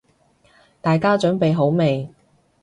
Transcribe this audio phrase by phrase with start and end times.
[0.81, 2.09] 大家準備好未？